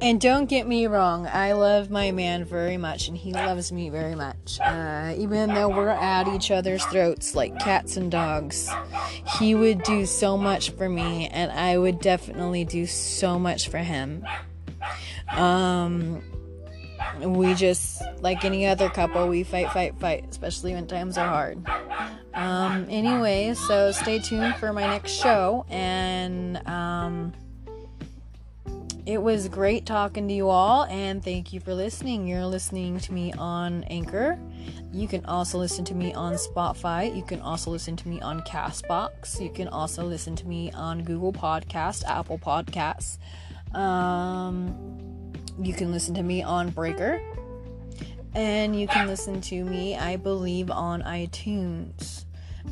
And 0.00 0.20
don't 0.20 0.48
get 0.48 0.68
me 0.68 0.86
wrong, 0.86 1.26
I 1.26 1.52
love 1.54 1.90
my 1.90 2.12
man 2.12 2.44
very 2.44 2.76
much, 2.76 3.08
and 3.08 3.16
he 3.16 3.32
loves 3.32 3.72
me 3.72 3.90
very 3.90 4.14
much. 4.14 4.60
Uh, 4.60 5.12
even 5.18 5.52
though 5.52 5.68
we're 5.68 5.88
at 5.88 6.28
each 6.28 6.52
other's 6.52 6.84
throats 6.84 7.34
like 7.34 7.58
cats 7.58 7.96
and 7.96 8.08
dogs, 8.08 8.70
he 9.38 9.56
would 9.56 9.82
do 9.82 10.06
so 10.06 10.36
much 10.36 10.70
for 10.70 10.88
me, 10.88 11.26
and 11.26 11.50
I 11.50 11.78
would 11.78 11.98
definitely 12.00 12.64
do 12.64 12.86
so 12.86 13.40
much 13.40 13.68
for 13.70 13.78
him. 13.78 14.24
Um, 15.36 16.22
we 17.20 17.54
just 17.54 18.02
like 18.20 18.44
any 18.44 18.66
other 18.66 18.88
couple 18.88 19.28
we 19.28 19.42
fight 19.44 19.70
fight 19.72 19.98
fight 19.98 20.26
especially 20.30 20.74
when 20.74 20.86
times 20.86 21.18
are 21.18 21.28
hard. 21.28 21.66
Um 22.34 22.86
anyway 22.88 23.54
so 23.54 23.92
stay 23.92 24.18
tuned 24.18 24.54
for 24.56 24.72
my 24.72 24.86
next 24.86 25.12
show 25.12 25.66
and 25.68 26.66
um 26.68 27.32
it 29.06 29.22
was 29.22 29.48
great 29.48 29.86
talking 29.86 30.28
to 30.28 30.34
you 30.34 30.50
all 30.50 30.84
and 30.84 31.24
thank 31.24 31.52
you 31.54 31.60
for 31.60 31.72
listening. 31.72 32.26
You're 32.26 32.44
listening 32.44 32.98
to 33.00 33.12
me 33.12 33.32
on 33.32 33.84
anchor. 33.84 34.38
You 34.92 35.08
can 35.08 35.24
also 35.24 35.56
listen 35.56 35.84
to 35.86 35.94
me 35.94 36.12
on 36.12 36.34
spotify. 36.34 37.14
You 37.16 37.22
can 37.22 37.40
also 37.40 37.70
listen 37.70 37.96
to 37.96 38.08
me 38.08 38.20
on 38.20 38.42
castbox. 38.42 39.40
You 39.40 39.50
can 39.50 39.68
also 39.68 40.04
listen 40.04 40.36
to 40.36 40.46
me 40.46 40.70
on 40.72 41.04
google 41.04 41.32
podcast 41.32 42.04
apple 42.04 42.38
podcasts. 42.38 43.18
Um 43.74 45.17
you 45.60 45.74
can 45.74 45.92
listen 45.92 46.14
to 46.14 46.22
me 46.22 46.42
on 46.42 46.70
Breaker. 46.70 47.20
And 48.34 48.78
you 48.78 48.86
can 48.86 49.06
listen 49.06 49.40
to 49.42 49.64
me, 49.64 49.96
I 49.96 50.16
believe, 50.16 50.70
on 50.70 51.02
iTunes. 51.02 52.24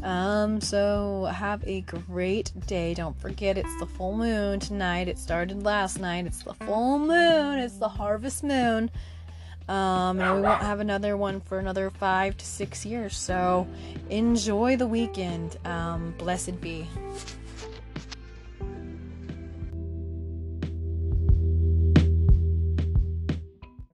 Um, 0.03 0.61
so 0.61 1.25
have 1.25 1.67
a 1.67 1.81
great 1.83 2.53
day. 2.67 2.95
Don't 2.95 3.19
forget 3.19 3.57
it's 3.57 3.79
the 3.79 3.87
full 3.87 4.17
moon 4.17 4.61
tonight. 4.61 5.09
It 5.09 5.19
started 5.19 5.63
last 5.65 5.99
night. 5.99 6.27
It's 6.27 6.43
the 6.43 6.55
full 6.55 6.99
moon. 6.99 7.59
It's 7.59 7.79
the 7.79 7.89
harvest 7.89 8.45
moon. 8.45 8.91
Um, 9.69 10.21
and 10.21 10.37
we 10.37 10.43
won't 10.43 10.63
have 10.63 10.79
another 10.79 11.17
one 11.17 11.41
for 11.41 11.59
another 11.59 11.91
five 11.91 12.37
to 12.37 12.45
six 12.45 12.87
years. 12.87 13.17
So 13.17 13.67
enjoy 14.11 14.77
the 14.77 14.87
weekend. 14.87 15.57
Um, 15.65 16.15
blessed 16.19 16.61
be. 16.61 16.87